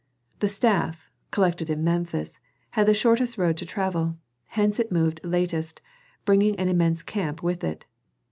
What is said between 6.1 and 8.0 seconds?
bringing an immense camp with it.